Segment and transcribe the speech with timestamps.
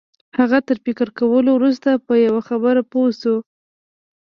[0.37, 3.35] هغه تر فکر کولو وروسته په یوه خبره پوه شو